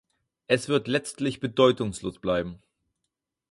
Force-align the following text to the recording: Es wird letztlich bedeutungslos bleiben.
Es 0.47 0.67
wird 0.67 0.87
letztlich 0.87 1.39
bedeutungslos 1.39 2.17
bleiben. 2.17 2.59